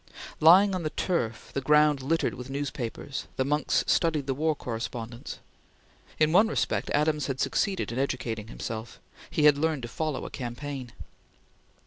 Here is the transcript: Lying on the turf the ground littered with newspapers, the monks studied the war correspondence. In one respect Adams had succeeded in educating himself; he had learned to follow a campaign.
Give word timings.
Lying 0.39 0.73
on 0.73 0.81
the 0.81 0.89
turf 0.89 1.51
the 1.53 1.61
ground 1.61 2.01
littered 2.01 2.33
with 2.33 2.49
newspapers, 2.49 3.27
the 3.35 3.45
monks 3.45 3.83
studied 3.85 4.25
the 4.25 4.33
war 4.33 4.55
correspondence. 4.55 5.37
In 6.17 6.31
one 6.31 6.47
respect 6.47 6.89
Adams 6.89 7.27
had 7.27 7.39
succeeded 7.39 7.91
in 7.91 7.99
educating 7.99 8.47
himself; 8.47 8.99
he 9.29 9.43
had 9.43 9.59
learned 9.59 9.83
to 9.83 9.87
follow 9.87 10.25
a 10.25 10.31
campaign. 10.31 10.91